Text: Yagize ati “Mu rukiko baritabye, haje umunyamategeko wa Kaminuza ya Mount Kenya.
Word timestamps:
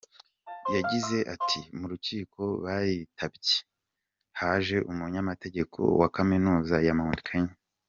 Yagize 0.75 1.17
ati 1.35 1.59
“Mu 1.77 1.85
rukiko 1.91 2.41
baritabye, 2.63 3.55
haje 4.39 4.77
umunyamategeko 4.91 5.79
wa 6.01 6.07
Kaminuza 6.15 6.77
ya 6.87 6.95
Mount 6.99 7.21
Kenya. 7.27 7.55